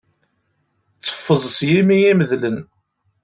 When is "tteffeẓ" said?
1.03-1.43